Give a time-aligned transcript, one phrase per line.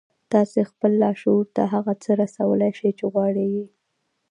[0.31, 3.65] تاسې خپل لاشعور ته هغه څه رسولای شئ چې غواړئ يې.